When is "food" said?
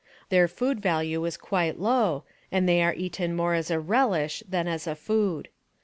0.47-0.79, 4.95-5.47